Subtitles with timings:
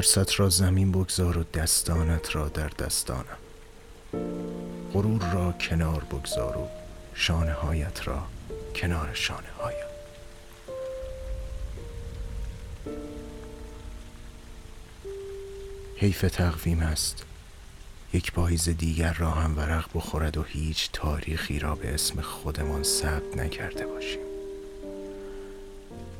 [0.00, 3.38] ترست را زمین بگذار و دستانت را در دستانم.
[4.92, 6.68] غرور را کنار بگذار و
[7.14, 8.22] شانه هایت را
[8.74, 9.86] کنار شانه هایم
[15.96, 17.24] حیف تقویم است.
[18.12, 23.36] یک پاییز دیگر را هم ورق بخورد و هیچ تاریخی را به اسم خودمان ثبت
[23.36, 24.20] نکرده باشیم.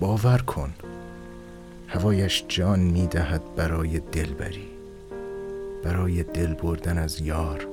[0.00, 0.74] باور کن
[1.92, 4.68] هوایش جان می‌دهد برای دلبری
[5.84, 7.66] برای دل بردن از یار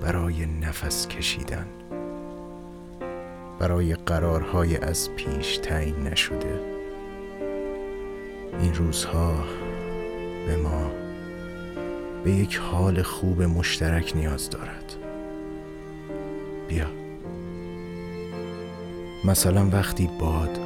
[0.00, 1.66] برای نفس کشیدن
[3.58, 6.60] برای قرارهای از پیش تعیین نشده.
[8.60, 9.44] این روزها
[10.46, 10.90] به ما
[12.24, 14.96] به یک حال خوب مشترک نیاز دارد.
[16.68, 16.86] بیا.
[19.24, 20.61] مثلا وقتی باد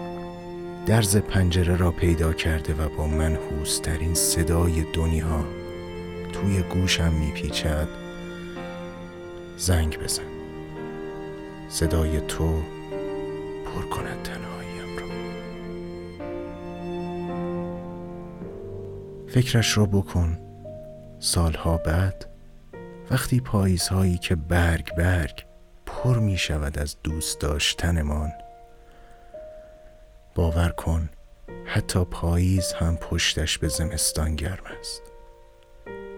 [0.87, 5.45] درز پنجره را پیدا کرده و با منحوسترین صدای دنیا
[6.33, 7.89] توی گوشم میپیچد
[9.57, 10.23] زنگ بزن.
[11.69, 12.63] صدای تو
[13.65, 15.07] پر کند تنهاییم را
[19.29, 20.39] فکرش را بکن.
[21.19, 22.27] سالها بعد
[23.11, 25.45] وقتی پاییزهایی که برگ برگ
[25.87, 28.33] پر می شود از دوست داشتنمان
[30.37, 31.09] باور کن
[31.65, 35.03] حتی پاییز هم پشتش به زمستان گرم است.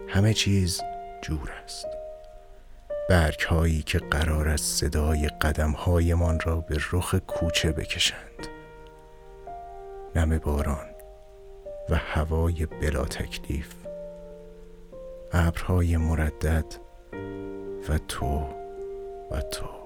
[0.09, 0.81] همه چیز
[1.23, 1.87] جور است.
[3.09, 8.47] برگ هایی که قرار است صدای قدم هایمان را به رخ کوچه بکشند.
[10.15, 10.87] نم باران
[11.91, 13.75] و هوای بلا تکلیف
[15.33, 16.75] ابرهای مردد
[17.89, 18.27] و تو
[19.31, 19.78] و تو و تو.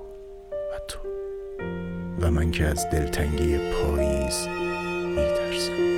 [2.23, 4.49] و من که از دلتنگی پاییز
[5.17, 5.92] میترسم.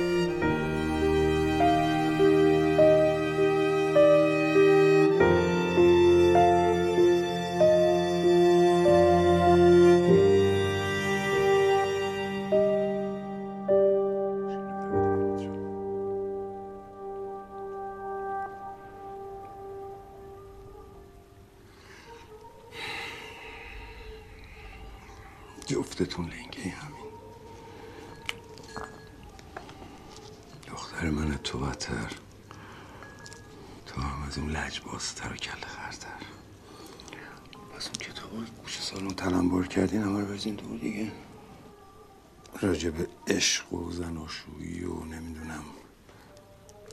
[25.95, 27.05] جفتتون لنگه همین.
[30.67, 32.11] دختر من تو بتر.
[33.85, 36.25] تو هم از اون لج بازتر و کل خرتر
[37.75, 41.11] پس اون کتاب گوش سالون تلمبار کردین همه رو بزین دور دیگه.
[42.61, 45.63] راجع به عشق و زناشویی و نمی‌دونم.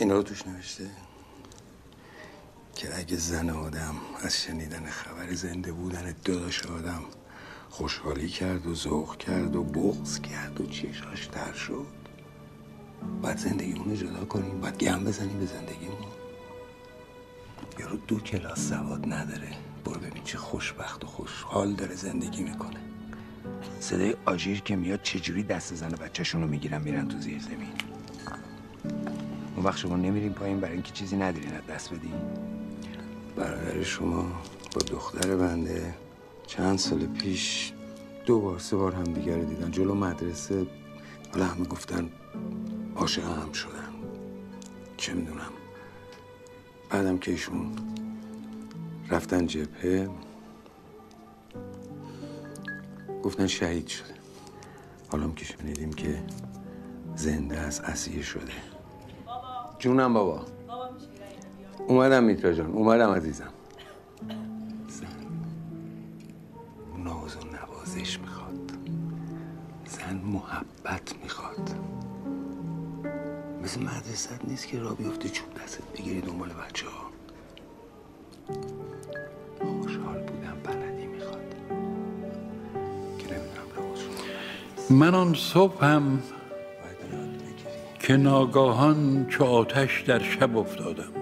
[0.01, 0.91] اینا رو توش نوشته.
[2.75, 7.05] که اگه زن آدم از شنیدن خبر زنده بودن داداش آدم
[7.73, 11.87] خوشحالی کرد و ذوق کرد و بغض کرد و چشاش در شد.
[13.23, 16.07] باید زندگیمون رو جدا کنیم باید گم بزنیم به زندگیمون.
[17.79, 19.49] یارو دو کلاس سواد نداره.
[19.85, 22.81] برو ببین چه خوشبخت و خوشحال داره زندگی می‌کنه.
[23.81, 27.73] صدای آژیر که میاد چجوری دست زن بچهشون رو می‌گیرن میرن تو زیر زمین.
[29.57, 32.15] اون وقت شما نمیریم پایین برای اینکه چیزی ندارین دست بدین.
[33.37, 34.23] برادر شما
[34.75, 35.95] با دختر بنده.
[36.57, 37.73] چند سال پیش
[38.27, 39.71] دو بار سه بار هم دیگر دیدن.
[39.71, 40.67] جلو مدرسه
[41.33, 42.11] حالا همه گفتن
[42.97, 43.93] عاشق هم شدن.
[44.97, 45.53] چه می‌دونم.
[46.91, 47.73] بعدم که ایشون
[49.11, 50.09] رفتن جبهه
[53.23, 54.15] گفتن شهید شده.
[55.09, 56.23] حالا که شنیدیم که
[57.17, 58.53] زنده از اسیر شده.
[59.79, 60.45] جونم بابا.
[61.89, 62.71] اومدم میترا جان.
[62.71, 63.53] اومدم عزیزم.
[70.33, 71.71] محبت می‌خواد.
[73.63, 77.03] مثل مدرسه نیست که را بیفته چوب دستت بگیری دنبال بچه ها
[79.59, 81.55] خوشحال بودم بلدی می‌خواد.
[83.19, 83.67] که نمی‌دونم
[84.91, 85.35] من آن
[87.13, 87.99] یاد بگیری.
[87.99, 91.13] که ناگاهان چو آتش در شب افتادم.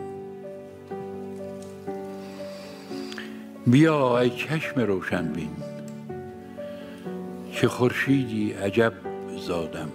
[3.67, 5.70] بیا ای چشم روشن بین
[7.61, 8.93] که خورشیدی عجب
[9.39, 9.93] زادم.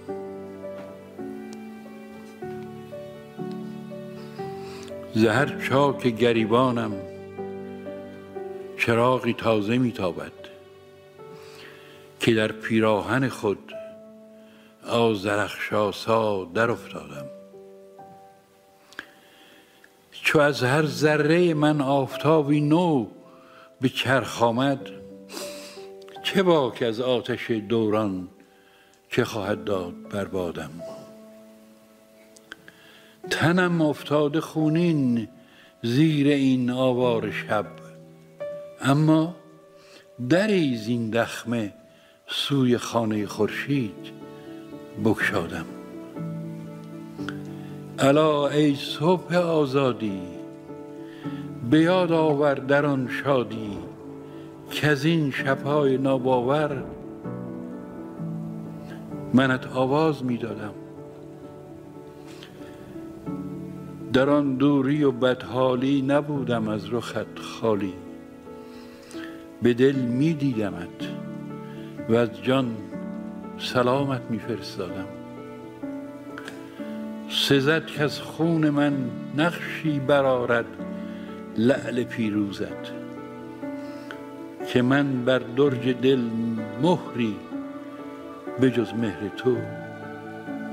[5.14, 6.92] زهر چاک گریبانم
[8.78, 10.32] چراغی تازه میتابد
[12.20, 13.72] که در پیراهن خود
[14.88, 17.26] آزرخشاسا در افتادم
[20.12, 23.06] چو از هر ذره من آفتابی نو
[23.80, 25.05] به چرخ آمد
[26.36, 28.28] چه باک از آتش دوران
[29.10, 30.70] که خواهد داد بر بادم.
[33.30, 35.28] تنم افتاده خونین
[35.82, 37.66] زیر این آوار شب.
[38.80, 39.36] اما
[40.28, 41.72] دری این دخمه
[42.26, 44.12] سوی خانه خورشید
[45.04, 45.66] بگشادم.
[47.98, 50.20] الا ای صبح آزادی
[51.70, 53.85] به یاد آور در آن شادی.
[54.76, 56.84] که این شبهای ناباور
[59.34, 60.74] منت آواز می‌دادم.
[64.12, 67.92] در آن دوری و بدحالی نبودم از رخت خالی.
[69.62, 71.08] به دل می دیدمت
[72.08, 72.76] و از جان
[73.58, 75.06] سلامت میفرستادم.
[77.30, 78.94] سزد که از خون من
[79.36, 80.66] نقشی برارد
[81.56, 82.95] لعل پیروزت.
[84.76, 86.20] که من بر درج دل
[86.82, 87.36] مهری
[88.60, 89.56] به جز مهر تو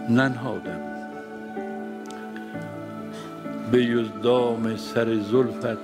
[0.09, 0.81] ننهادم.
[3.71, 5.77] به جز دام سر زلفت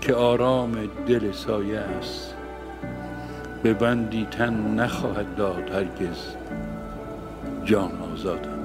[0.00, 0.74] که آرام
[1.06, 2.34] دل سایه است
[3.62, 6.34] به بندی تن نخواهد داد هرگز
[7.64, 8.61] جان آزادم.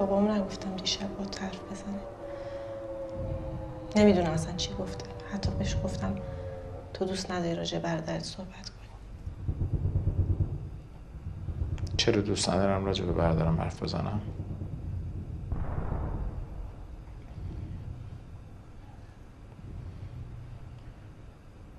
[0.00, 2.00] من به بابام نگفتم دیشب با حرف بزنه.
[3.96, 5.06] نمی‌دونم اصلا چی گفته.
[5.24, 6.16] حتی بهش گفتم
[6.94, 8.88] تو دوست نداری راجع برادرت صحبت کنی.
[11.98, 14.22] چرا دوست ندارم راجع به برادرم حرف بزنم؟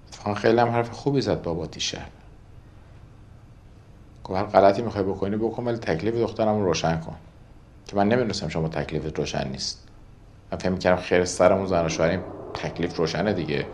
[0.08, 2.12] اتفاقا خیلی هم حرف خوبی زد بابا دیشب.
[4.24, 7.29] گفت هر غلطی می‌خوای بکنی بکن ولی تکلیف دخترم رو روشن کن.
[7.90, 9.88] که من نمی‌دونستم شما تکلیفت روشن نیست.
[10.52, 13.66] من فهم کردم خیر سرمون زن و شوهریم تکلیف روشنه دیگه.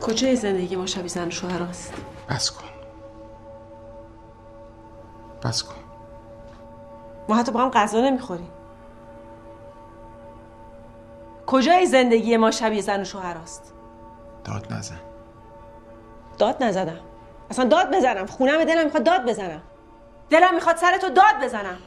[0.00, 1.92] کجای زندگی ما شبیه زن و شوهر است
[2.28, 2.71] بس کن.
[5.44, 5.74] بس کن.
[7.28, 8.50] ما حتی با هم غذا نمی‌خوریم.
[11.46, 13.74] کجای زندگی ما شبیه زن و شوهر است؟
[14.44, 15.00] داد نزن.
[16.38, 17.00] داد نزدم.
[17.50, 18.26] اصلا داد بزنم.
[18.26, 19.62] خونم دلم می‌خواد داد بزنم.
[20.30, 21.78] دلم می‌خواد سر تو داد بزنم.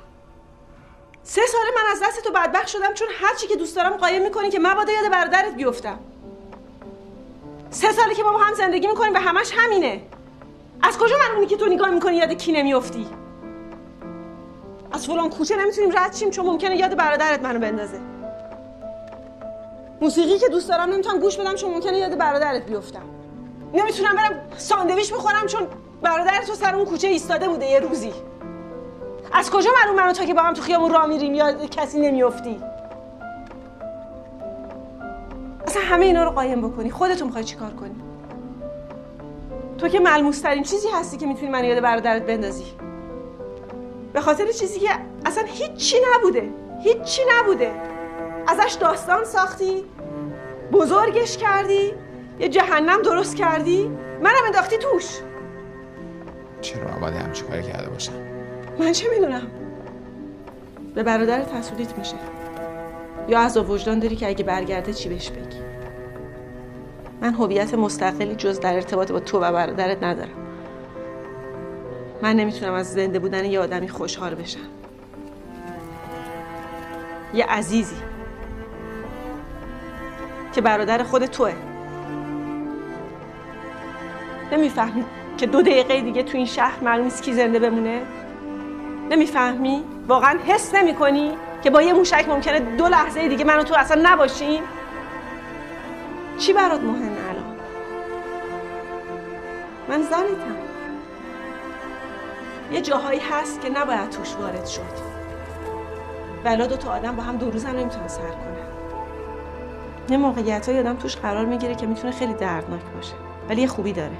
[1.23, 4.23] سه ساله من از دست تو بدبخت شدم چون هر چی که دوست دارم قایم
[4.23, 5.99] می‌کنی که مبادا یاد برادرت بیفتم.
[7.69, 10.01] سه ساله که ما با هم زندگی می‌کنیم و همش همینه.
[10.81, 13.07] از کجا معلومی که تو نگاه می‌کنی یاد کی نمیافتی؟
[14.91, 17.99] از فلان کوچه نمی‌تونیم رد شیم چون ممکنه یاد برادرت منو بندازه.
[20.01, 23.01] موسیقی که دوست دارم نمی‌تونم گوش بدم چون ممکنه یاد برادرت بیفتم.
[23.73, 25.67] نمی‌تونم برم ساندویچ بخورم چون
[26.01, 28.13] برادرت تو سر اون کوچه ایستاده بوده یه روزی.
[29.33, 32.61] از کجا معلوم منو تا که با هم تو خیابون راه میریم یا کسی نمیافتی؟
[35.67, 36.91] اصلا همه اینا رو قایم بکنی.
[36.91, 37.95] خودتون می‌خوای چیکار کنی؟
[39.77, 42.65] تو که ملموس ترین چیزی هستی که می‌تونی من یاد برادرت بندازی.
[44.15, 44.89] به خاطر چیزی که
[45.25, 46.49] اصلا هیچی نبوده.
[46.83, 47.71] هیچی نبوده.
[48.47, 49.83] ازش داستان ساختی
[50.71, 51.93] بزرگش کردی
[52.39, 53.91] یه جهنم درست کردی.
[54.21, 55.05] منم انداختی توش.
[56.61, 58.13] چرا من باید کاری کرده باشم
[58.79, 59.51] من چه می‌دونم؟
[60.95, 62.15] به برادرت حسودیت میشه.
[63.27, 65.59] یا از وجدان داری که اگه برگرده چی بهش بگی؟
[67.21, 70.54] من هویت مستقلی جز در ارتباط با تو و برادرت ندارم.
[72.25, 74.59] من نمی‌تونم از زنده بودن یه آدمی خوشحال بشم.
[77.33, 77.95] یه عزیزی
[80.53, 81.53] که برادر خود توه.
[84.51, 85.05] نمی‌فهمی
[85.37, 88.01] که دو دقیقه دیگه تو این شهر معلوم نیست کی زنده بمونه؟
[89.09, 91.31] نمی‌فهمی؟ واقعا حس نمی‌کنی
[91.63, 94.63] که با یه موشک ممکنه دو لحظه دیگه من و تو اصلا نباشیم؟
[96.37, 97.55] چی برات مهمه الان؟
[99.89, 100.74] من زنتم
[102.71, 105.15] یه جاهایی هست که نباید توش وارد شد.
[106.43, 108.55] بلا دو تا آدم با هم دو روز هم نمی‌تونن سر کنن
[110.09, 113.13] یه موقعیت های آدم توش قرار می‌گیره که می‌تونه خیلی دردناک باشه
[113.49, 114.17] ولی یه خوبی داره.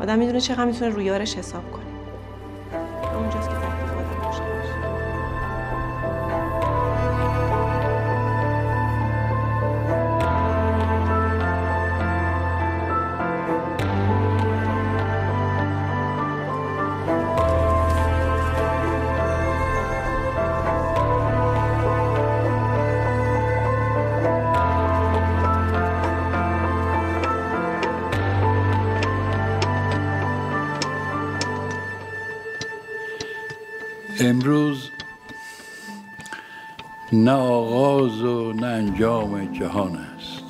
[0.00, 1.87] آدم می‌دونه چقدر می‌تونه رویارش حساب کنه.
[34.20, 34.90] امروز
[37.12, 40.44] نه آغاز و نه انجام جهان است.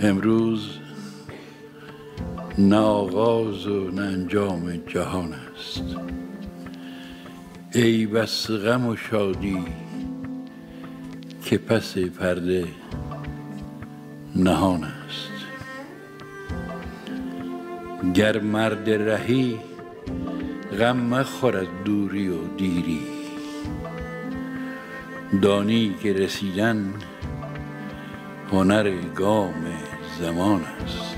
[0.00, 0.78] امروز
[2.58, 5.82] نه آغاز و نه انجام جهان است.
[7.74, 9.64] ای بس غم و شادی
[11.44, 12.68] که پس پرده
[14.36, 15.32] نهان است.
[18.14, 19.71] گر مرد رهی
[20.78, 23.06] غم مخور از دوری و دیری.
[25.42, 26.94] دانی که رسیدن
[28.52, 29.66] هنر گام
[30.20, 31.16] زمان است.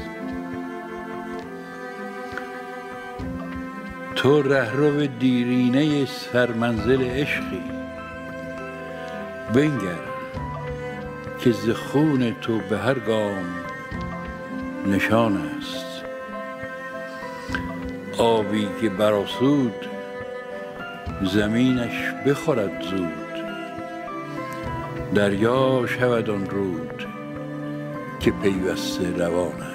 [4.17, 7.63] تو رهرو دیرینه سرمنزل عشقی.
[9.55, 10.05] بنگر
[11.41, 13.45] که ز خون تو به هر گام
[14.87, 15.84] نشان است.
[18.19, 19.75] آبی که براسود
[21.23, 23.35] زمینش بخورد زود.
[25.15, 27.07] دریا شود آن رود
[28.21, 29.74] که پیوسته روان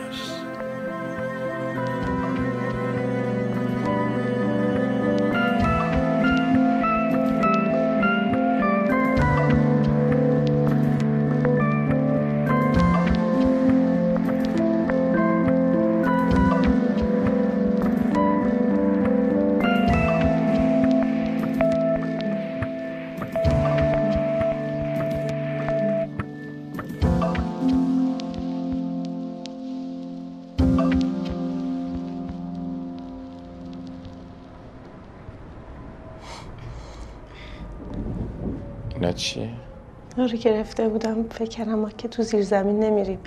[40.29, 41.29] رو گرفته بودم.
[41.29, 43.19] فکر ما که تو زیر زمین نمیریم.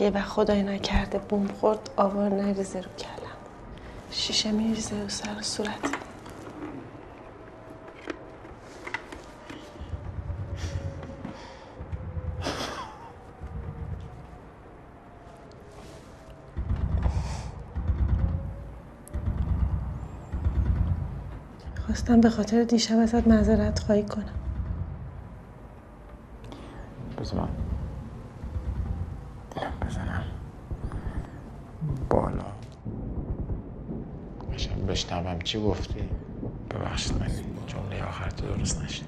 [0.00, 3.36] یه وقت خدای نکرده بوم خورد آوار نریزه رو کلم.
[4.10, 5.98] شیشه میریزه رو سر و صورت.
[21.86, 24.34] خواستم به خاطر دیشب ازت معذرت خواهی کنم
[27.20, 27.48] بذار من
[29.56, 30.24] اینم بزنم
[32.10, 32.44] بالا
[34.54, 36.00] قشنگ بشنوم چی گفتی؟
[36.70, 37.28] ببخشید من
[37.66, 39.06] جمله آخر تو درست نشید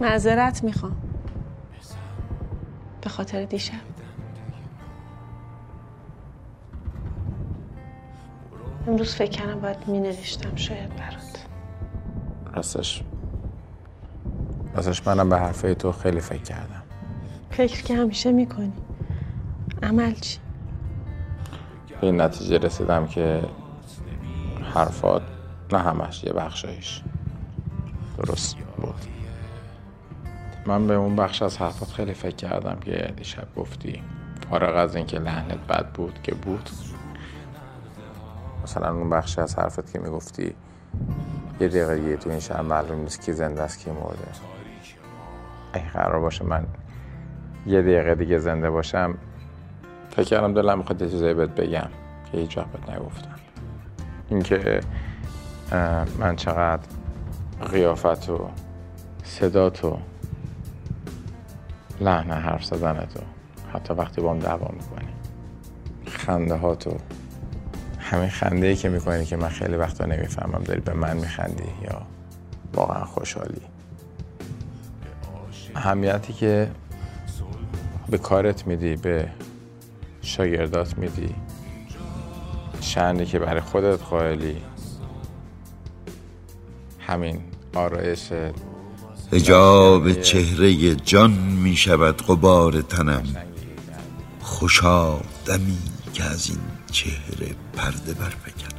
[0.00, 0.96] معذرت می‌خوام.
[3.02, 3.74] به خاطر دیشب.
[8.86, 11.46] امروز فکر کردم باید می نوشتم شاید برات.
[12.54, 13.04] راستش
[14.74, 16.82] راستش منم به حرفه تو خیلی فکر کردم.
[17.50, 18.72] فکر که همیشه می‌کنی.
[19.82, 20.38] عمل چی؟
[22.00, 23.42] به این نتیجه رسیدم که
[24.74, 25.22] حرفات
[25.72, 27.02] نه همش یه بخشایش.
[28.18, 28.94] درست بود.
[30.66, 34.02] من به اون بخش از حرفات خیلی فکر کردم که دیشب گفتی.
[34.50, 36.70] فارغ از اینکه لحنت بد بود که بود.
[38.64, 40.54] مثلا اون بخش از حرفت که می‌گفتی
[41.60, 44.18] یه دقیقه دیگه تو این شهر معلوم نیست کی زنده است کی مرده.
[45.72, 46.66] اگه قرار باشه من
[47.66, 49.18] یه دقیقه دیگه زنده باشم
[50.10, 51.88] فکر کردم دلم می‌خواد یه چیزایی بهت بگم
[52.32, 53.34] که هیچ وقت بهت نگفتم.
[54.30, 54.80] اینکه
[56.18, 56.82] من چقدر
[57.72, 58.50] قیافت و
[59.24, 59.98] صدات و
[62.00, 63.20] لحن حرف زدنت و
[63.72, 65.08] حتی وقتی با هم دعوا می‌کنی
[66.06, 66.96] خنده هاتو
[67.98, 72.02] همین خنده ای که می‌کنی که من خیلی وقتا نمی‌فهمم داری به من میخندی یا
[72.74, 73.60] واقعا خوشحالی.
[75.74, 76.70] اهمیتی که
[78.08, 79.28] به کارت میدی به
[80.22, 81.34] شاگردات میدی.
[82.80, 84.56] شنی که برای خودت قائلی.
[86.98, 87.40] همین
[87.74, 88.28] آرایش
[89.32, 93.22] هجاب چهره جان می شود غبار تنم.
[94.40, 95.78] خوشا دمی
[96.12, 96.58] که از این
[96.92, 98.70] چهره پرده برفکنم.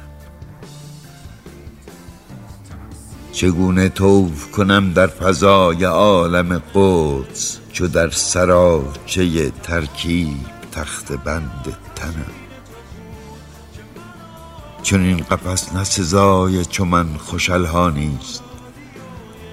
[3.32, 12.42] چگونه توف کنم در فضای عالم قدس چو در سراچه ترکیب تخت بند تنم
[14.82, 18.42] چون این قفس نه سزای چو من خوشلها نیست.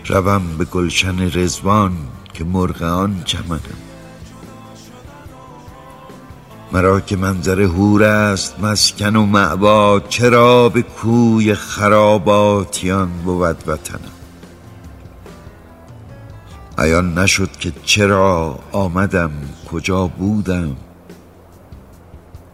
[0.05, 1.97] روم به گلشن رزوان
[2.33, 3.59] که مرغ آن چمنم.
[6.71, 14.11] مرا که منظر هور است مسکن و معباد چرا به کوی خراباتیان بود وطنم.
[16.77, 19.31] عیان نشد که چرا آمدم
[19.71, 20.75] کجا بودم.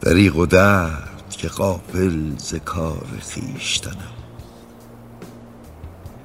[0.05, 4.15] دریغ و درد که غافل ز کار خویشتنم.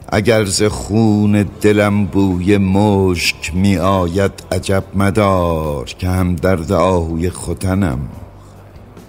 [0.09, 7.99] اگر ز خون دلم بوی مشک می آید عجب مدار که هم درد آهوی ختنم.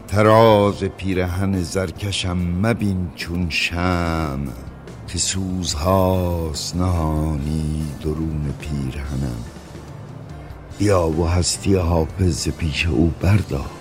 [0.08, 4.40] تراز پیرهن زرکشم مبین چون شم
[5.08, 9.44] که سوزهاست نهانی درون پیرهنم.
[10.78, 13.81] بیا و هستی حافظ پیش او بردار.